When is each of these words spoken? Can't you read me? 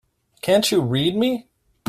Can't 0.41 0.71
you 0.71 0.81
read 0.81 1.15
me? 1.15 1.47